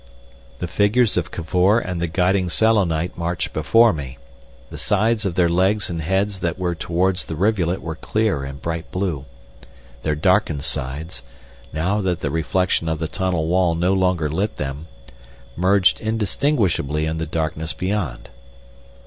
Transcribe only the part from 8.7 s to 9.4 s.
blue,